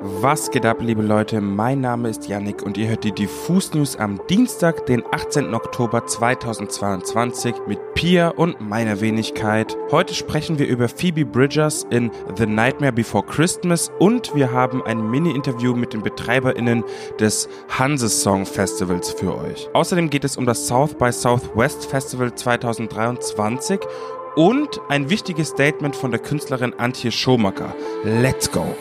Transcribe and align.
Was 0.00 0.52
geht 0.52 0.64
ab, 0.64 0.76
liebe 0.80 1.02
Leute? 1.02 1.40
Mein 1.40 1.80
Name 1.80 2.08
ist 2.08 2.28
Yannick 2.28 2.62
und 2.62 2.78
ihr 2.78 2.86
hört 2.88 3.02
die 3.02 3.10
Diffus 3.10 3.74
News 3.74 3.96
am 3.96 4.20
Dienstag, 4.30 4.86
den 4.86 5.02
18. 5.10 5.52
Oktober 5.52 6.06
2022 6.06 7.56
mit 7.66 7.80
Pia 7.94 8.28
und 8.28 8.60
meiner 8.60 9.00
Wenigkeit. 9.00 9.76
Heute 9.90 10.14
sprechen 10.14 10.60
wir 10.60 10.68
über 10.68 10.88
Phoebe 10.88 11.24
Bridgers 11.24 11.84
in 11.90 12.12
The 12.36 12.46
Nightmare 12.46 12.92
Before 12.92 13.26
Christmas 13.26 13.90
und 13.98 14.32
wir 14.36 14.52
haben 14.52 14.84
ein 14.84 15.10
Mini-Interview 15.10 15.74
mit 15.74 15.92
den 15.92 16.02
BetreiberInnen 16.02 16.84
des 17.18 17.48
Hanse 17.68 18.08
Song 18.08 18.46
Festivals 18.46 19.10
für 19.10 19.36
euch. 19.36 19.68
Außerdem 19.72 20.10
geht 20.10 20.22
es 20.22 20.36
um 20.36 20.46
das 20.46 20.68
South 20.68 20.94
by 20.94 21.10
Southwest 21.10 21.86
Festival 21.86 22.32
2023 22.32 23.80
und 24.36 24.80
ein 24.88 25.10
wichtiges 25.10 25.48
Statement 25.48 25.96
von 25.96 26.12
der 26.12 26.20
Künstlerin 26.20 26.72
Antje 26.78 27.10
Schomacker. 27.10 27.74
Let's 28.04 28.48
go! 28.48 28.76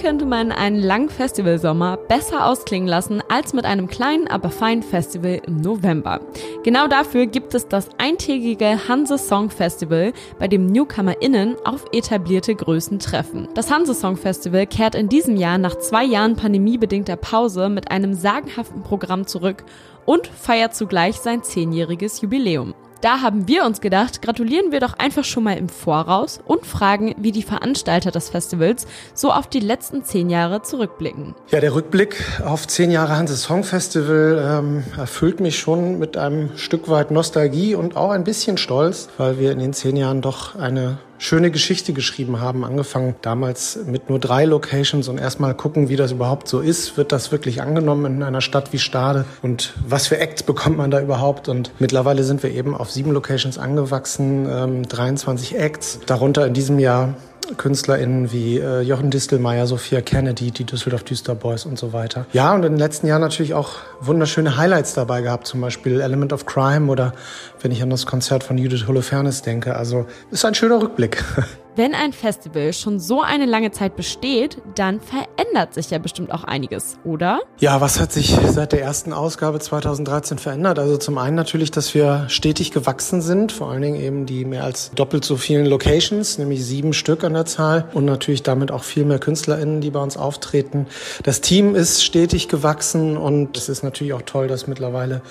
Könnte 0.00 0.24
man 0.24 0.50
einen 0.50 0.80
langen 0.80 1.10
Festivalsommer 1.10 1.98
besser 1.98 2.46
ausklingen 2.46 2.88
lassen 2.88 3.22
als 3.28 3.52
mit 3.52 3.66
einem 3.66 3.86
kleinen, 3.86 4.28
aber 4.28 4.50
feinen 4.50 4.82
Festival 4.82 5.42
im 5.46 5.58
November? 5.60 6.20
Genau 6.62 6.88
dafür 6.88 7.26
gibt 7.26 7.54
es 7.54 7.68
das 7.68 7.90
eintägige 7.98 8.88
Hanse 8.88 9.18
Song 9.18 9.50
Festival, 9.50 10.14
bei 10.38 10.48
dem 10.48 10.66
NewcomerInnen 10.66 11.56
auf 11.66 11.84
etablierte 11.92 12.54
Größen 12.54 12.98
treffen. 12.98 13.48
Das 13.54 13.70
Hanse 13.70 13.94
Song 13.94 14.16
Festival 14.16 14.66
kehrt 14.66 14.94
in 14.94 15.10
diesem 15.10 15.36
Jahr 15.36 15.58
nach 15.58 15.76
zwei 15.78 16.04
Jahren 16.04 16.34
pandemiebedingter 16.34 17.16
Pause 17.16 17.68
mit 17.68 17.90
einem 17.90 18.14
sagenhaften 18.14 18.82
Programm 18.82 19.26
zurück 19.26 19.64
und 20.06 20.26
feiert 20.26 20.74
zugleich 20.74 21.16
sein 21.16 21.42
zehnjähriges 21.42 22.22
Jubiläum. 22.22 22.74
Da 23.00 23.22
haben 23.22 23.48
wir 23.48 23.64
uns 23.64 23.80
gedacht, 23.80 24.20
gratulieren 24.20 24.72
wir 24.72 24.80
doch 24.80 24.98
einfach 24.98 25.24
schon 25.24 25.44
mal 25.44 25.56
im 25.56 25.70
Voraus 25.70 26.38
und 26.46 26.66
fragen, 26.66 27.14
wie 27.16 27.32
die 27.32 27.42
Veranstalter 27.42 28.10
des 28.10 28.28
Festivals 28.28 28.86
so 29.14 29.32
auf 29.32 29.46
die 29.46 29.60
letzten 29.60 30.04
zehn 30.04 30.28
Jahre 30.28 30.60
zurückblicken. 30.60 31.34
Ja, 31.50 31.60
der 31.60 31.74
Rückblick 31.74 32.22
auf 32.44 32.68
zehn 32.68 32.90
Jahre 32.90 33.16
Hanse 33.16 33.36
Song 33.36 33.64
Festival 33.64 34.60
ähm, 34.60 34.84
erfüllt 34.98 35.40
mich 35.40 35.58
schon 35.58 35.98
mit 35.98 36.18
einem 36.18 36.56
Stück 36.58 36.90
weit 36.90 37.10
Nostalgie 37.10 37.74
und 37.74 37.96
auch 37.96 38.10
ein 38.10 38.24
bisschen 38.24 38.58
Stolz, 38.58 39.08
weil 39.16 39.38
wir 39.38 39.52
in 39.52 39.60
den 39.60 39.72
zehn 39.72 39.96
Jahren 39.96 40.20
doch 40.20 40.56
eine 40.56 40.98
schöne 41.20 41.50
Geschichte 41.50 41.92
geschrieben 41.92 42.40
haben. 42.40 42.64
Angefangen 42.64 43.14
damals 43.22 43.78
mit 43.86 44.08
nur 44.08 44.18
drei 44.18 44.46
Locations 44.46 45.06
und 45.06 45.18
erstmal 45.18 45.54
gucken, 45.54 45.88
wie 45.88 45.96
das 45.96 46.12
überhaupt 46.12 46.48
so 46.48 46.60
ist. 46.60 46.96
Wird 46.96 47.12
das 47.12 47.30
wirklich 47.30 47.60
angenommen 47.62 48.06
in 48.16 48.22
einer 48.22 48.40
Stadt 48.40 48.72
wie 48.72 48.78
Stade? 48.78 49.26
Und 49.42 49.74
was 49.86 50.06
für 50.06 50.18
Acts 50.18 50.42
bekommt 50.42 50.78
man 50.78 50.90
da 50.90 51.00
überhaupt? 51.00 51.48
Und 51.48 51.72
mittlerweile 51.78 52.24
sind 52.24 52.42
wir 52.42 52.50
eben 52.50 52.74
auf 52.74 52.90
sieben 52.90 53.12
Locations 53.12 53.58
angewachsen, 53.58 54.48
ähm, 54.50 54.88
23 54.88 55.58
Acts. 55.58 56.00
Darunter 56.06 56.46
in 56.46 56.54
diesem 56.54 56.78
Jahr 56.78 57.14
KünstlerInnen 57.56 58.32
wie 58.32 58.58
äh, 58.58 58.80
Jochen 58.80 59.10
Distelmeier, 59.10 59.66
Sophia 59.66 60.00
Kennedy, 60.00 60.50
die 60.50 60.64
Düsseldorf 60.64 61.04
Düster 61.04 61.34
Boys 61.34 61.66
und 61.66 61.78
so 61.78 61.92
weiter. 61.92 62.26
Ja, 62.32 62.54
und 62.54 62.64
in 62.64 62.72
den 62.72 62.78
letzten 62.78 63.06
Jahren 63.06 63.20
natürlich 63.20 63.54
auch 63.54 63.76
wunderschöne 64.00 64.56
Highlights 64.56 64.94
dabei 64.94 65.22
gehabt, 65.22 65.46
zum 65.46 65.60
Beispiel 65.60 66.00
Element 66.00 66.32
of 66.32 66.46
Crime 66.46 66.90
oder 66.90 67.12
wenn 67.60 67.72
ich 67.72 67.82
an 67.82 67.90
das 67.90 68.06
Konzert 68.06 68.44
von 68.44 68.58
Judith 68.58 68.86
Holofernes 68.86 69.42
denke. 69.42 69.76
Also 69.76 70.06
ist 70.30 70.44
ein 70.44 70.54
schöner 70.54 70.80
Rückblick. 70.80 71.24
Wenn 71.80 71.94
ein 71.94 72.12
Festival 72.12 72.74
schon 72.74 73.00
so 73.00 73.22
eine 73.22 73.46
lange 73.46 73.70
Zeit 73.70 73.96
besteht, 73.96 74.58
dann 74.74 75.00
verändert 75.00 75.72
sich 75.72 75.88
ja 75.88 75.96
bestimmt 75.96 76.30
auch 76.30 76.44
einiges, 76.44 76.98
oder? 77.04 77.40
Ja, 77.58 77.80
was 77.80 77.98
hat 77.98 78.12
sich 78.12 78.36
seit 78.48 78.72
der 78.72 78.82
ersten 78.82 79.14
Ausgabe 79.14 79.60
2013 79.60 80.36
verändert? 80.36 80.78
Also 80.78 80.98
zum 80.98 81.16
einen 81.16 81.36
natürlich, 81.36 81.70
dass 81.70 81.94
wir 81.94 82.26
stetig 82.28 82.70
gewachsen 82.70 83.22
sind, 83.22 83.50
vor 83.50 83.70
allen 83.70 83.80
Dingen 83.80 83.98
eben 83.98 84.26
die 84.26 84.44
mehr 84.44 84.64
als 84.64 84.90
doppelt 84.94 85.24
so 85.24 85.38
vielen 85.38 85.64
Locations, 85.64 86.36
nämlich 86.36 86.66
sieben 86.66 86.92
Stück 86.92 87.24
an 87.24 87.32
der 87.32 87.46
Zahl 87.46 87.88
und 87.94 88.04
natürlich 88.04 88.42
damit 88.42 88.70
auch 88.72 88.84
viel 88.84 89.06
mehr 89.06 89.18
KünstlerInnen, 89.18 89.80
die 89.80 89.88
bei 89.88 90.02
uns 90.02 90.18
auftreten. 90.18 90.86
Das 91.22 91.40
Team 91.40 91.74
ist 91.74 92.04
stetig 92.04 92.48
gewachsen 92.48 93.16
und 93.16 93.56
es 93.56 93.70
ist 93.70 93.82
natürlich 93.82 94.12
auch 94.12 94.20
toll, 94.26 94.48
dass 94.48 94.66
mittlerweile 94.66 95.22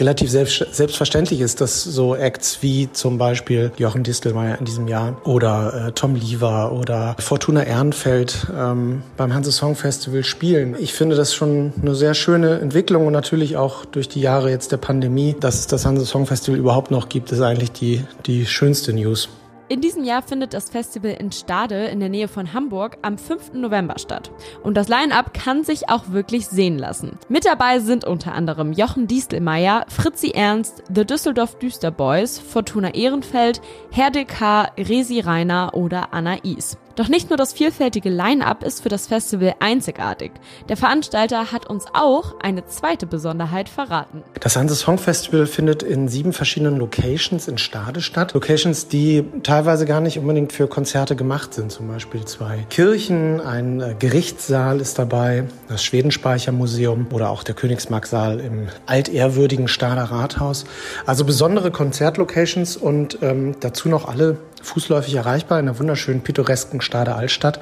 relativ 0.00 0.28
selbst, 0.28 0.66
selbstverständlich 0.72 1.40
ist, 1.40 1.60
dass 1.60 1.84
so 1.84 2.16
Acts 2.16 2.62
wie 2.62 2.90
zum 2.92 3.16
Beispiel 3.16 3.70
Jochen 3.76 4.02
Distelmeier 4.02 4.58
in 4.58 4.64
diesem 4.64 4.88
Jahr 4.88 5.20
oder 5.24 5.67
äh, 5.72 5.92
Tom 5.92 6.14
Lever 6.14 6.72
oder 6.72 7.16
Fortuna 7.18 7.62
Ehrenfeld 7.62 8.46
ähm, 8.56 9.02
beim 9.16 9.34
Hanse 9.34 9.52
Song 9.52 9.74
Festival 9.74 10.24
spielen. 10.24 10.76
Ich 10.78 10.92
finde 10.92 11.16
das 11.16 11.34
schon 11.34 11.72
eine 11.80 11.94
sehr 11.94 12.14
schöne 12.14 12.60
Entwicklung 12.60 13.06
und 13.06 13.12
natürlich 13.12 13.56
auch 13.56 13.84
durch 13.84 14.08
die 14.08 14.20
Jahre 14.20 14.50
jetzt 14.50 14.72
der 14.72 14.78
Pandemie, 14.78 15.36
dass 15.38 15.60
es 15.60 15.66
das 15.66 15.86
Hanse 15.86 16.06
Song 16.06 16.26
Festival 16.26 16.58
überhaupt 16.58 16.90
noch 16.90 17.08
gibt, 17.08 17.32
ist 17.32 17.40
eigentlich 17.40 17.72
die, 17.72 18.04
die 18.26 18.46
schönste 18.46 18.92
News. 18.92 19.28
In 19.70 19.82
diesem 19.82 20.02
Jahr 20.02 20.22
findet 20.22 20.54
das 20.54 20.70
Festival 20.70 21.10
in 21.10 21.30
Stade 21.30 21.88
in 21.88 22.00
der 22.00 22.08
Nähe 22.08 22.28
von 22.28 22.54
Hamburg 22.54 22.96
am 23.02 23.18
5. 23.18 23.52
November 23.52 23.98
statt. 23.98 24.30
Und 24.62 24.78
das 24.78 24.88
Line-Up 24.88 25.34
kann 25.34 25.62
sich 25.62 25.90
auch 25.90 26.10
wirklich 26.10 26.46
sehen 26.46 26.78
lassen. 26.78 27.18
Mit 27.28 27.44
dabei 27.44 27.80
sind 27.80 28.06
unter 28.06 28.32
anderem 28.32 28.72
Jochen 28.72 29.06
Diestelmeier, 29.06 29.84
Fritzi 29.88 30.30
Ernst, 30.30 30.82
The 30.94 31.04
Düsseldorf 31.04 31.58
Düster 31.58 31.90
Boys, 31.90 32.38
Fortuna 32.38 32.94
Ehrenfeld, 32.94 33.60
Herde 33.90 34.24
K., 34.24 34.70
Resi 34.78 35.20
Rainer 35.20 35.74
oder 35.74 36.14
Anna 36.14 36.36
Is. 36.44 36.78
Doch 36.98 37.08
nicht 37.08 37.30
nur 37.30 37.36
das 37.36 37.52
vielfältige 37.52 38.08
Line-up 38.08 38.64
ist 38.64 38.82
für 38.82 38.88
das 38.88 39.06
Festival 39.06 39.54
einzigartig. 39.60 40.32
Der 40.68 40.76
Veranstalter 40.76 41.52
hat 41.52 41.64
uns 41.64 41.84
auch 41.92 42.34
eine 42.40 42.66
zweite 42.66 43.06
Besonderheit 43.06 43.68
verraten. 43.68 44.24
Das 44.40 44.56
Hanse 44.56 44.74
Song 44.74 44.98
Festival 44.98 45.46
findet 45.46 45.84
in 45.84 46.08
sieben 46.08 46.32
verschiedenen 46.32 46.76
Locations 46.76 47.46
in 47.46 47.56
Stade 47.56 48.00
statt. 48.00 48.34
Locations, 48.34 48.88
die 48.88 49.24
teilweise 49.44 49.86
gar 49.86 50.00
nicht 50.00 50.18
unbedingt 50.18 50.52
für 50.52 50.66
Konzerte 50.66 51.14
gemacht 51.14 51.54
sind. 51.54 51.70
Zum 51.70 51.86
Beispiel 51.86 52.24
zwei 52.24 52.66
Kirchen, 52.68 53.40
ein 53.40 53.80
äh, 53.80 53.94
Gerichtssaal 53.96 54.80
ist 54.80 54.98
dabei, 54.98 55.44
das 55.68 55.84
Schwedenspeichermuseum 55.84 57.06
oder 57.12 57.30
auch 57.30 57.44
der 57.44 57.54
Königsmarksaal 57.54 58.40
im 58.40 58.66
altehrwürdigen 58.86 59.68
Stader 59.68 60.02
Rathaus. 60.02 60.64
Also 61.06 61.24
besondere 61.24 61.70
Konzertlocations 61.70 62.76
und 62.76 63.18
ähm, 63.22 63.54
dazu 63.60 63.88
noch 63.88 64.08
alle 64.08 64.38
fußläufig 64.62 65.14
erreichbar 65.14 65.58
in 65.58 65.68
einer 65.68 65.78
wunderschönen 65.78 66.22
pittoresken 66.22 66.80
Stade 66.88 67.14
Altstadt. 67.14 67.60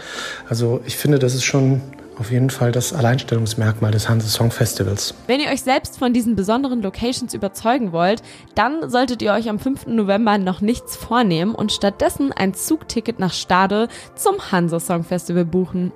Also 0.49 0.81
ich 0.87 0.97
finde, 0.97 1.19
das 1.19 1.35
ist 1.35 1.45
schon 1.45 1.83
auf 2.17 2.31
jeden 2.31 2.49
Fall 2.49 2.73
das 2.73 2.93
Alleinstellungsmerkmal 2.93 3.91
des 3.91 4.09
Hanse 4.09 4.29
Song 4.29 4.51
Festivals. 4.53 5.15
Wenn 5.27 5.41
ihr 5.41 5.51
euch 5.51 5.63
selbst 5.63 5.99
von 5.99 6.15
diesen 6.15 6.37
besonderen 6.37 6.81
Locations 6.81 7.35
überzeugen 7.35 7.93
wollt, 7.93 8.23
dann 8.55 8.89
solltet 8.89 9.21
ihr 9.21 9.33
euch 9.33 9.49
am 9.49 9.59
5. 9.59 9.89
November 9.89 10.39
noch 10.39 10.61
nichts 10.61 10.97
vornehmen 10.97 11.55
und 11.55 11.73
stattdessen 11.73 12.33
ein 12.33 12.55
Zugticket 12.55 13.19
nach 13.19 13.33
Stade 13.33 13.89
zum 14.15 14.53
Hanse 14.53 14.79
Song 14.81 15.03
Festival 15.03 15.45
buchen. 15.45 15.93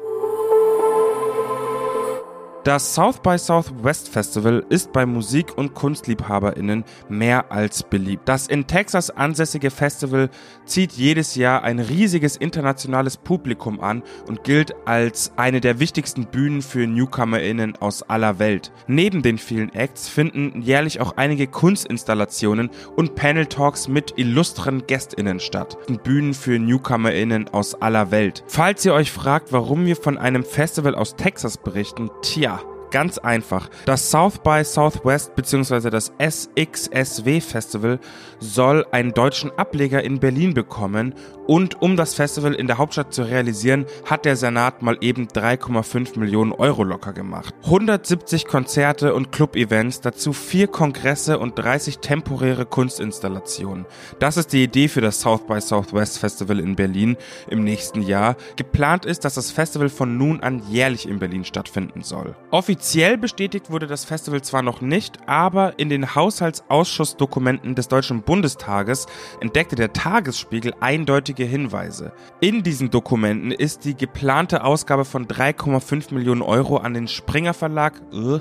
Das 2.63 2.95
South 2.95 3.21
by 3.23 3.39
Southwest 3.39 4.11
Festival 4.11 4.67
ist 4.69 4.93
bei 4.93 5.07
Musik- 5.07 5.57
und 5.57 5.73
KunstliebhaberInnen 5.73 6.85
mehr 7.09 7.51
als 7.51 7.83
beliebt. 7.83 8.29
Das 8.29 8.49
in 8.49 8.67
Texas 8.67 9.09
ansässige 9.09 9.71
Festival 9.71 10.29
zieht 10.67 10.93
jedes 10.93 11.37
Jahr 11.37 11.63
ein 11.63 11.79
riesiges 11.79 12.37
internationales 12.37 13.17
Publikum 13.17 13.81
an 13.81 14.03
und 14.29 14.45
gilt 14.45 14.75
als 14.85 15.33
eine 15.37 15.63
der 15.63 15.81
wichtigsten 15.81 16.27
Bühnen 16.27 16.61
für 16.61 16.87
NewcomerInnen 16.87 17.77
aus 17.77 18.03
aller 18.03 18.39
Welt. 18.39 18.73
Neben 18.87 19.23
den 19.23 19.39
vielen 19.39 19.73
Acts 19.73 20.11
finden 20.11 20.61
jährlich 20.61 21.01
auch 21.01 21.17
einige 21.17 21.47
Kunstinstallationen 21.47 22.69
und 22.95 23.15
Panel-Talks 23.15 23.89
mit 23.89 24.19
illustren 24.19 24.87
GästInnen 24.87 25.41
statt. 25.41 25.79
Bühnen 26.05 26.35
für 26.35 26.59
NewcomerInnen 26.59 27.49
aus 27.49 27.81
aller 27.81 28.11
Welt. 28.11 28.45
Falls 28.49 28.85
ihr 28.85 28.93
euch 28.93 29.11
fragt, 29.11 29.51
warum 29.51 29.87
wir 29.87 29.97
von 29.97 30.19
einem 30.19 30.45
Festival 30.45 30.95
aus 30.95 31.17
Texas 31.17 31.57
berichten, 31.57 32.11
tja, 32.21 32.60
Ganz 32.91 33.19
einfach. 33.19 33.71
Das 33.85 34.11
South 34.11 34.39
by 34.39 34.65
Southwest 34.65 35.37
bzw. 35.37 35.91
das 35.91 36.13
SXSW 36.19 37.41
Festival 37.41 38.01
soll 38.41 38.85
einen 38.91 39.13
deutschen 39.13 39.51
Ableger 39.57 40.03
in 40.03 40.19
Berlin 40.19 40.55
bekommen 40.55 41.15
und 41.47 41.83
um 41.83 41.97
das 41.97 42.15
Festival 42.15 42.55
in 42.55 42.67
der 42.67 42.79
Hauptstadt 42.79 43.13
zu 43.13 43.23
realisieren, 43.23 43.87
hat 44.07 44.25
der 44.25 44.37
Senat 44.37 44.83
mal 44.83 44.99
eben 45.01 45.29
3,5 45.29 46.19
Millionen 46.19 46.53
Euro 46.53 46.85
locker 46.85 47.13
gemacht. 47.13 47.55
170 47.65 48.47
Konzerte 48.47 49.15
und 49.15 49.33
Club-Events, 49.33 50.01
dazu 50.01 50.33
vier 50.33 50.69
Kongresse 50.69 51.39
und 51.39 51.59
30 51.59 51.99
temporäre 51.99 52.67
Kunstinstallationen. 52.67 53.87
Das 54.19 54.37
ist 54.37 54.53
die 54.53 54.65
Idee 54.65 54.89
für 54.89 55.01
das 55.01 55.21
South 55.21 55.47
by 55.47 55.61
Southwest 55.61 56.19
Festival 56.19 56.61
in 56.61 56.77
Berlin 56.77 57.17
im 57.49 57.65
nächsten 57.65 58.03
Jahr. 58.03 58.37
Geplant 58.57 59.05
ist, 59.05 59.25
dass 59.25 59.35
das 59.35 59.51
Festival 59.51 59.89
von 59.89 60.17
nun 60.17 60.41
an 60.41 60.63
jährlich 60.71 61.09
in 61.09 61.19
Berlin 61.19 61.45
stattfinden 61.45 62.03
soll. 62.03 62.37
Offiziell 62.51 62.80
Offiziell 62.81 63.19
bestätigt 63.19 63.71
wurde 63.71 63.87
das 63.87 64.07
Festival 64.07 64.41
zwar 64.41 64.63
noch 64.63 64.81
nicht, 64.81 65.19
aber 65.27 65.79
in 65.79 65.91
den 65.91 66.15
Haushaltsausschussdokumenten 66.15 67.75
des 67.75 67.89
Deutschen 67.89 68.23
Bundestages 68.23 69.07
entdeckte 69.43 69.77
der 69.77 69.93
Tagesspiegel 69.93 70.73
eindeutige 70.81 71.45
Hinweise. 71.45 72.13
In 72.41 72.63
diesen 72.63 72.89
Dokumenten 72.89 73.51
ist 73.51 73.85
die 73.85 73.95
geplante 73.95 74.65
Ausgabe 74.65 75.05
von 75.05 75.27
3,5 75.27 76.15
Millionen 76.15 76.41
Euro 76.41 76.79
an 76.79 76.95
den 76.95 77.07
Springer 77.07 77.53
Verlag 77.53 78.01
äh, 78.15 78.41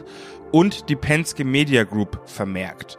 und 0.53 0.88
die 0.88 0.95
Penske 0.95 1.44
Media 1.44 1.83
Group 1.83 2.21
vermerkt. 2.24 2.97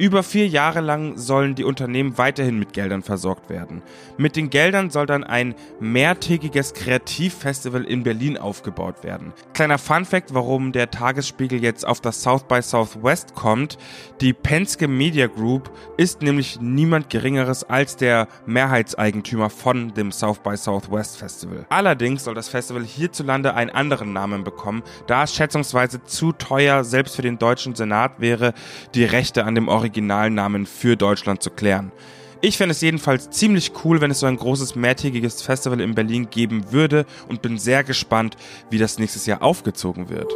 Über 0.00 0.22
vier 0.22 0.46
Jahre 0.46 0.80
lang 0.80 1.18
sollen 1.18 1.56
die 1.56 1.64
Unternehmen 1.64 2.18
weiterhin 2.18 2.56
mit 2.56 2.72
Geldern 2.72 3.02
versorgt 3.02 3.50
werden. 3.50 3.82
Mit 4.16 4.36
den 4.36 4.48
Geldern 4.48 4.90
soll 4.90 5.06
dann 5.06 5.24
ein 5.24 5.56
mehrtägiges 5.80 6.72
Kreativfestival 6.72 7.82
in 7.82 8.04
Berlin 8.04 8.38
aufgebaut 8.38 9.02
werden. 9.02 9.32
Kleiner 9.54 9.78
Funfact, 9.78 10.32
warum 10.34 10.70
der 10.70 10.92
Tagesspiegel 10.92 11.60
jetzt 11.60 11.84
auf 11.84 12.00
das 12.00 12.22
South 12.22 12.44
by 12.44 12.62
Southwest 12.62 13.34
kommt. 13.34 13.76
Die 14.20 14.32
Penske 14.32 14.86
Media 14.86 15.26
Group 15.26 15.68
ist 15.96 16.22
nämlich 16.22 16.60
niemand 16.60 17.10
Geringeres 17.10 17.64
als 17.64 17.96
der 17.96 18.28
Mehrheitseigentümer 18.46 19.50
von 19.50 19.94
dem 19.94 20.12
South 20.12 20.38
by 20.38 20.56
Southwest 20.56 21.18
Festival. 21.18 21.66
Allerdings 21.70 22.22
soll 22.22 22.36
das 22.36 22.48
Festival 22.48 22.84
hierzulande 22.84 23.54
einen 23.54 23.70
anderen 23.70 24.12
Namen 24.12 24.44
bekommen, 24.44 24.84
da 25.08 25.24
es 25.24 25.34
schätzungsweise 25.34 26.04
zu 26.04 26.30
teuer 26.30 26.84
selbst 26.84 27.16
für 27.16 27.22
den 27.22 27.40
deutschen 27.40 27.74
Senat 27.74 28.20
wäre, 28.20 28.54
die 28.94 29.04
Rechte 29.04 29.44
an 29.44 29.56
dem 29.56 29.66
Original 29.66 29.87
Originalnamen 29.88 30.66
für 30.66 30.96
Deutschland 30.96 31.42
zu 31.42 31.50
klären. 31.50 31.92
Ich 32.42 32.58
fände 32.58 32.72
es 32.72 32.82
jedenfalls 32.82 33.30
ziemlich 33.30 33.72
cool, 33.84 34.00
wenn 34.00 34.10
es 34.10 34.20
so 34.20 34.26
ein 34.26 34.36
großes 34.36 34.76
mehrtägiges 34.76 35.42
Festival 35.42 35.80
in 35.80 35.94
Berlin 35.94 36.28
geben 36.30 36.70
würde 36.70 37.06
und 37.26 37.42
bin 37.42 37.58
sehr 37.58 37.82
gespannt, 37.82 38.36
wie 38.70 38.78
das 38.78 38.98
nächstes 38.98 39.26
Jahr 39.26 39.42
aufgezogen 39.42 40.10
wird. 40.10 40.30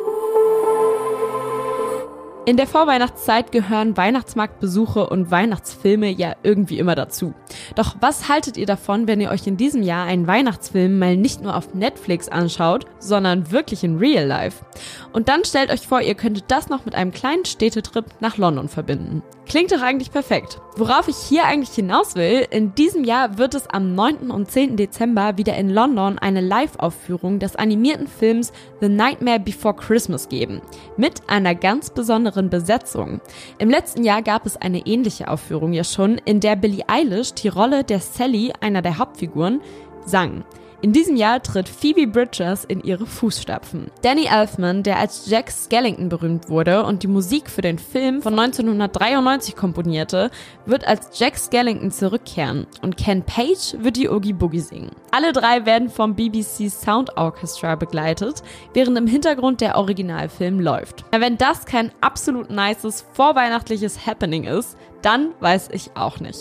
In 2.45 2.57
der 2.57 2.67
Vorweihnachtszeit 2.67 3.53
gehören 3.53 3.97
Weihnachtsmarktbesuche 3.97 5.09
und 5.09 5.31
Weihnachtsfilme 5.31 6.11
ja 6.11 6.35
irgendwie 6.43 6.81
immer 6.81 6.97
dazu. 6.97 7.35
Doch 7.77 7.95
was 8.01 8.29
haltet 8.29 8.57
ihr 8.57 8.67
davon, 8.67 9.07
wenn 9.07 9.21
ihr 9.21 9.31
euch 9.31 9.47
in 9.47 9.57
diesem 9.57 9.83
Jahr 9.85 10.07
einen 10.07 10.27
Weihnachtsfilm 10.27 10.99
mal 10.99 11.17
nicht 11.17 11.41
nur 11.41 11.55
auf 11.55 11.73
Netflix 11.73 12.29
anschaut, 12.29 12.87
sondern 12.99 13.53
wirklich 13.53 13.85
in 13.85 13.99
Real 13.99 14.27
Life? 14.27 14.65
Und 15.13 15.29
dann 15.29 15.45
stellt 15.45 15.71
euch 15.71 15.87
vor, 15.87 16.01
ihr 16.01 16.17
könntet 16.17 16.47
das 16.49 16.69
noch 16.69 16.85
mit 16.85 16.97
einem 16.97 17.13
kleinen 17.13 17.45
Städtetrip 17.45 18.07
nach 18.19 18.39
London 18.39 18.69
verbinden. 18.69 19.23
Klingt 19.47 19.73
doch 19.73 19.83
eigentlich 19.83 20.13
perfekt. 20.13 20.61
Worauf 20.77 21.09
ich 21.09 21.17
hier 21.17 21.45
eigentlich 21.45 21.75
hinaus 21.75 22.15
will, 22.15 22.47
in 22.51 22.75
diesem 22.75 23.05
Jahr 23.05 23.37
wird 23.39 23.55
es 23.55 23.69
am 23.69 23.95
9. 23.95 24.31
und 24.31 24.51
10. 24.51 24.77
Dezember 24.77 25.37
wieder 25.37 25.57
in 25.57 25.69
London 25.69 26.19
eine 26.19 26.41
Live-Aufführung 26.41 27.39
des 27.39 27.57
animierten 27.57 28.07
Films 28.07 28.53
The 28.81 28.89
Nightmare 28.89 29.41
Before 29.41 29.75
Christmas 29.75 30.29
geben. 30.29 30.63
Mit 30.97 31.29
einer 31.29 31.55
ganz 31.55 31.91
besonderen 31.91 32.49
Besetzung. 32.51 33.21
Im 33.59 33.69
letzten 33.69 34.05
Jahr 34.05 34.23
gab 34.23 34.47
es 34.47 34.57
eine 34.57 34.87
ähnliche 34.87 35.29
Aufführung 35.29 35.73
ja 35.73 35.85
schon, 35.85 36.19
in 36.25 36.41
der 36.41 36.57
Billie 36.57 36.89
Eilish 36.89 37.35
die 37.35 37.49
Rolle 37.49 37.85
der 37.85 38.01
Sally, 38.01 38.53
einer 38.61 38.81
der 38.81 38.99
Hauptfiguren, 38.99 39.61
sang. 40.07 40.45
In 40.83 40.93
diesem 40.93 41.15
Jahr 41.15 41.41
tritt 41.41 41.69
Phoebe 41.69 42.09
Bridgers 42.09 42.65
in 42.65 42.83
ihre 42.83 43.07
Fußstapfen. 43.07 43.93
Danny 44.03 44.27
Elfman, 44.27 44.83
der 44.83 44.99
als 44.99 45.31
Jack 45.31 45.53
Skellington 45.53 46.09
berühmt 46.09 46.49
wurde 46.49 46.85
und 46.85 47.05
die 47.05 47.07
Musik 47.07 47.49
für 47.49 47.63
den 47.63 47.79
Film 47.79 48.21
von 48.21 48.37
1993 48.37 49.55
komponierte, 49.55 50.33
wird 50.67 50.85
als 50.85 51.17
Jack 51.21 51.39
Skellington 51.39 51.93
zurückkehren 51.93 52.67
und 52.83 52.97
Ken 52.97 53.23
Page 53.23 53.77
wird 53.79 53.97
die 53.97 54.09
Oogie 54.09 54.33
Boogie 54.33 54.59
singen. 54.59 54.91
Alle 55.13 55.33
drei 55.33 55.67
werden 55.67 55.89
vom 55.89 56.17
BBC 56.17 56.69
Sound 56.69 57.17
Orchestra 57.17 57.77
begleitet, 57.77 58.43
während 58.75 58.99
im 58.99 59.07
Hintergrund 59.07 59.61
der 59.61 59.77
Originalfilm 59.77 60.59
läuft. 60.59 61.05
Wenn 61.17 61.39
das 61.39 61.65
kein 61.65 61.93
absolut 62.01 62.51
nices 62.51 63.05
vorweihnachtliches 63.13 64.05
Happening 64.05 64.43
ist, 64.43 64.77
dann 65.01 65.31
weiß 65.39 65.69
ich 65.73 65.93
auch 65.95 66.19
nicht. 66.19 66.41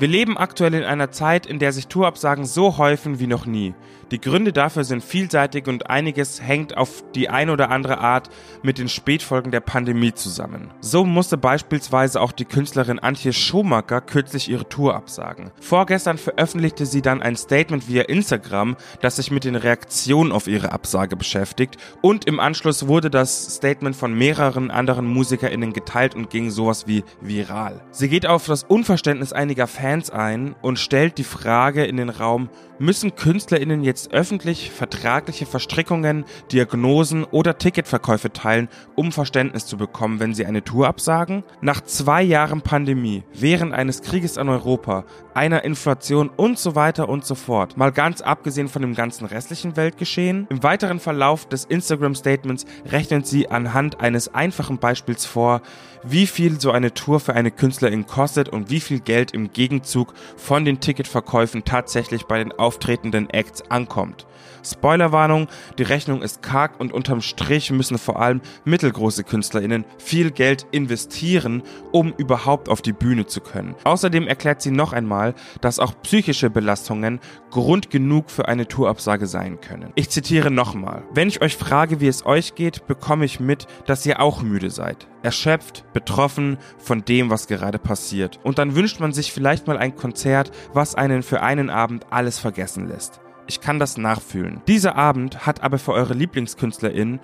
Wir 0.00 0.08
leben 0.08 0.38
aktuell 0.38 0.72
in 0.72 0.82
einer 0.82 1.10
Zeit, 1.10 1.44
in 1.44 1.58
der 1.58 1.72
sich 1.72 1.86
Tourabsagen 1.86 2.46
so 2.46 2.78
häufen 2.78 3.20
wie 3.20 3.26
noch 3.26 3.44
nie. 3.44 3.74
Die 4.10 4.20
Gründe 4.20 4.50
dafür 4.50 4.82
sind 4.82 5.04
vielseitig 5.04 5.68
und 5.68 5.90
einiges 5.90 6.40
hängt 6.40 6.74
auf 6.74 7.04
die 7.14 7.28
eine 7.28 7.52
oder 7.52 7.70
andere 7.70 7.98
Art 7.98 8.30
mit 8.62 8.78
den 8.78 8.88
Spätfolgen 8.88 9.52
der 9.52 9.60
Pandemie 9.60 10.14
zusammen. 10.14 10.70
So 10.80 11.04
musste 11.04 11.36
beispielsweise 11.36 12.20
auch 12.22 12.32
die 12.32 12.46
Künstlerin 12.46 12.98
Antje 12.98 13.34
Schumacher 13.34 14.00
kürzlich 14.00 14.48
ihre 14.48 14.66
Tour 14.66 14.96
absagen. 14.96 15.50
Vorgestern 15.60 16.16
veröffentlichte 16.16 16.86
sie 16.86 17.02
dann 17.02 17.20
ein 17.20 17.36
Statement 17.36 17.86
via 17.86 18.04
Instagram, 18.04 18.76
das 19.02 19.16
sich 19.16 19.30
mit 19.30 19.44
den 19.44 19.54
Reaktionen 19.54 20.32
auf 20.32 20.48
ihre 20.48 20.72
Absage 20.72 21.14
beschäftigt 21.14 21.76
und 22.00 22.24
im 22.24 22.40
Anschluss 22.40 22.88
wurde 22.88 23.10
das 23.10 23.56
Statement 23.56 23.94
von 23.94 24.14
mehreren 24.14 24.70
anderen 24.70 25.06
MusikerInnen 25.06 25.74
geteilt 25.74 26.14
und 26.14 26.30
ging 26.30 26.50
sowas 26.50 26.86
wie 26.86 27.04
viral. 27.20 27.82
Sie 27.90 28.08
geht 28.08 28.26
auf 28.26 28.46
das 28.46 28.64
Unverständnis 28.64 29.34
einiger 29.34 29.66
Fans 29.66 29.89
ein 30.10 30.54
und 30.62 30.78
stellt 30.78 31.18
die 31.18 31.24
Frage 31.24 31.84
in 31.84 31.96
den 31.96 32.10
Raum, 32.10 32.48
müssen 32.78 33.14
KünstlerInnen 33.14 33.82
jetzt 33.82 34.12
öffentlich 34.12 34.70
vertragliche 34.70 35.44
Verstrickungen, 35.44 36.24
Diagnosen 36.50 37.24
oder 37.24 37.58
Ticketverkäufe 37.58 38.32
teilen, 38.32 38.68
um 38.94 39.12
Verständnis 39.12 39.66
zu 39.66 39.76
bekommen, 39.76 40.18
wenn 40.18 40.32
sie 40.32 40.46
eine 40.46 40.64
Tour 40.64 40.88
absagen? 40.88 41.44
Nach 41.60 41.82
zwei 41.82 42.22
Jahren 42.22 42.62
Pandemie, 42.62 43.22
während 43.34 43.74
eines 43.74 44.00
Krieges 44.00 44.38
an 44.38 44.48
Europa, 44.48 45.04
einer 45.34 45.64
Inflation 45.64 46.30
und 46.30 46.58
so 46.58 46.74
weiter 46.74 47.08
und 47.08 47.26
so 47.26 47.34
fort, 47.34 47.76
mal 47.76 47.92
ganz 47.92 48.20
abgesehen 48.22 48.68
von 48.68 48.82
dem 48.82 48.94
ganzen 48.94 49.26
restlichen 49.26 49.76
Weltgeschehen, 49.76 50.46
im 50.48 50.62
weiteren 50.62 51.00
Verlauf 51.00 51.46
des 51.46 51.64
Instagram-Statements 51.66 52.64
rechnet 52.86 53.26
sie 53.26 53.48
anhand 53.50 54.00
eines 54.00 54.34
einfachen 54.34 54.78
Beispiels 54.78 55.26
vor, 55.26 55.60
wie 56.02 56.26
viel 56.26 56.60
so 56.60 56.70
eine 56.70 56.94
Tour 56.94 57.20
für 57.20 57.34
eine 57.34 57.50
Künstlerin 57.50 58.06
kostet 58.06 58.48
und 58.48 58.70
wie 58.70 58.80
viel 58.80 59.00
Geld 59.00 59.32
im 59.32 59.52
Gegenzug 59.80 60.12
von 60.36 60.66
den 60.66 60.80
Ticketverkäufen 60.80 61.64
tatsächlich 61.64 62.26
bei 62.26 62.38
den 62.38 62.52
auftretenden 62.52 63.30
Acts 63.30 63.62
ankommt. 63.70 64.26
Spoilerwarnung, 64.62 65.48
die 65.78 65.84
Rechnung 65.84 66.20
ist 66.20 66.42
karg 66.42 66.78
und 66.78 66.92
unterm 66.92 67.22
Strich 67.22 67.70
müssen 67.70 67.96
vor 67.96 68.20
allem 68.20 68.42
mittelgroße 68.64 69.24
KünstlerInnen 69.24 69.86
viel 69.98 70.30
Geld 70.30 70.66
investieren, 70.70 71.62
um 71.92 72.12
überhaupt 72.18 72.68
auf 72.68 72.82
die 72.82 72.92
Bühne 72.92 73.26
zu 73.26 73.40
können. 73.40 73.74
Außerdem 73.84 74.28
erklärt 74.28 74.60
sie 74.60 74.70
noch 74.70 74.92
einmal, 74.92 75.34
dass 75.62 75.78
auch 75.78 75.94
psychische 76.02 76.50
Belastungen 76.50 77.20
Grund 77.50 77.90
genug 77.90 78.30
für 78.30 78.48
eine 78.48 78.68
Tourabsage 78.68 79.26
sein 79.26 79.60
können. 79.60 79.92
Ich 79.94 80.10
zitiere 80.10 80.50
nochmal. 80.50 81.04
Wenn 81.14 81.28
ich 81.28 81.40
euch 81.40 81.56
frage, 81.56 82.00
wie 82.00 82.08
es 82.08 82.26
euch 82.26 82.54
geht, 82.54 82.86
bekomme 82.86 83.24
ich 83.24 83.40
mit, 83.40 83.66
dass 83.86 84.04
ihr 84.04 84.20
auch 84.20 84.42
müde 84.42 84.70
seid. 84.70 85.06
Erschöpft, 85.22 85.84
betroffen 85.92 86.58
von 86.78 87.04
dem, 87.04 87.30
was 87.30 87.46
gerade 87.46 87.78
passiert. 87.78 88.40
Und 88.42 88.58
dann 88.58 88.74
wünscht 88.74 89.00
man 89.00 89.12
sich 89.12 89.32
vielleicht 89.32 89.66
mal 89.66 89.78
ein 89.78 89.96
Konzert, 89.96 90.50
was 90.72 90.94
einen 90.94 91.22
für 91.22 91.42
einen 91.42 91.70
Abend 91.70 92.06
alles 92.10 92.38
vergessen 92.38 92.88
lässt. 92.88 93.20
Ich 93.46 93.60
kann 93.60 93.78
das 93.78 93.96
nachfühlen. 93.96 94.60
Dieser 94.68 94.96
Abend 94.96 95.46
hat 95.46 95.62
aber 95.62 95.78
für 95.78 95.92
eure 95.92 96.14
LieblingskünstlerInnen 96.14 97.20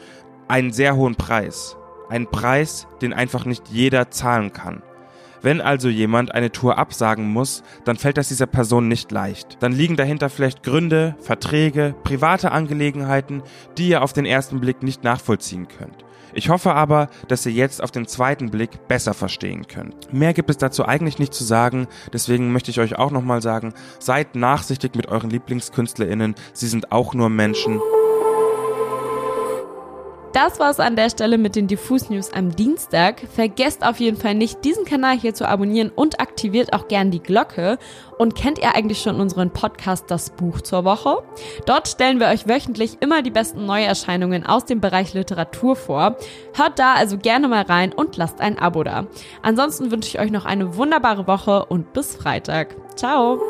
einen 0.48 0.72
sehr 0.72 0.96
hohen 0.96 1.14
Preis. 1.14 1.76
Einen 2.08 2.26
Preis, 2.26 2.86
den 3.00 3.12
einfach 3.12 3.44
nicht 3.44 3.68
jeder 3.68 4.10
zahlen 4.10 4.52
kann. 4.52 4.82
Wenn 5.42 5.60
also 5.60 5.88
jemand 5.88 6.34
eine 6.34 6.50
Tour 6.50 6.78
absagen 6.78 7.28
muss, 7.28 7.62
dann 7.84 7.96
fällt 7.96 8.16
das 8.16 8.28
dieser 8.28 8.46
Person 8.46 8.88
nicht 8.88 9.12
leicht. 9.12 9.58
Dann 9.60 9.72
liegen 9.72 9.96
dahinter 9.96 10.28
vielleicht 10.28 10.62
Gründe, 10.62 11.14
Verträge, 11.20 11.94
private 12.02 12.50
Angelegenheiten, 12.50 13.42
die 13.78 13.90
ihr 13.90 14.02
auf 14.02 14.12
den 14.12 14.26
ersten 14.26 14.60
Blick 14.60 14.82
nicht 14.82 15.04
nachvollziehen 15.04 15.68
könnt. 15.68 16.04
Ich 16.36 16.50
hoffe 16.50 16.74
aber, 16.74 17.08
dass 17.28 17.46
ihr 17.46 17.52
jetzt 17.52 17.82
auf 17.82 17.90
den 17.90 18.06
zweiten 18.06 18.50
Blick 18.50 18.88
besser 18.88 19.14
verstehen 19.14 19.66
könnt. 19.68 20.12
Mehr 20.12 20.34
gibt 20.34 20.50
es 20.50 20.58
dazu 20.58 20.84
eigentlich 20.84 21.18
nicht 21.18 21.32
zu 21.32 21.44
sagen, 21.44 21.88
deswegen 22.12 22.52
möchte 22.52 22.70
ich 22.70 22.78
euch 22.78 22.98
auch 22.98 23.10
nochmal 23.10 23.40
sagen, 23.40 23.72
seid 24.00 24.36
nachsichtig 24.36 24.94
mit 24.96 25.08
euren 25.08 25.30
Lieblingskünstlerinnen, 25.30 26.34
sie 26.52 26.68
sind 26.68 26.92
auch 26.92 27.14
nur 27.14 27.30
Menschen. 27.30 27.80
Das 30.36 30.60
war's 30.60 30.80
an 30.80 30.96
der 30.96 31.08
Stelle 31.08 31.38
mit 31.38 31.56
den 31.56 31.66
Diffus 31.66 32.10
News 32.10 32.30
am 32.30 32.54
Dienstag. 32.54 33.22
Vergesst 33.34 33.82
auf 33.82 34.00
jeden 34.00 34.18
Fall 34.18 34.34
nicht, 34.34 34.62
diesen 34.66 34.84
Kanal 34.84 35.16
hier 35.16 35.32
zu 35.32 35.48
abonnieren 35.48 35.88
und 35.88 36.20
aktiviert 36.20 36.74
auch 36.74 36.88
gern 36.88 37.10
die 37.10 37.22
Glocke. 37.22 37.78
Und 38.18 38.34
kennt 38.34 38.58
ihr 38.58 38.74
eigentlich 38.74 39.00
schon 39.00 39.18
unseren 39.18 39.50
Podcast 39.50 40.10
Das 40.10 40.28
Buch 40.28 40.60
zur 40.60 40.84
Woche? 40.84 41.22
Dort 41.64 41.88
stellen 41.88 42.20
wir 42.20 42.26
euch 42.26 42.46
wöchentlich 42.46 42.98
immer 43.00 43.22
die 43.22 43.30
besten 43.30 43.64
Neuerscheinungen 43.64 44.44
aus 44.44 44.66
dem 44.66 44.82
Bereich 44.82 45.14
Literatur 45.14 45.74
vor. 45.74 46.18
Hört 46.52 46.78
da 46.78 46.92
also 46.92 47.16
gerne 47.16 47.48
mal 47.48 47.62
rein 47.62 47.94
und 47.94 48.18
lasst 48.18 48.42
ein 48.42 48.58
Abo 48.58 48.84
da. 48.84 49.06
Ansonsten 49.40 49.90
wünsche 49.90 50.10
ich 50.10 50.20
euch 50.20 50.30
noch 50.30 50.44
eine 50.44 50.76
wunderbare 50.76 51.26
Woche 51.26 51.64
und 51.64 51.94
bis 51.94 52.14
Freitag. 52.14 52.76
Ciao! 52.94 53.40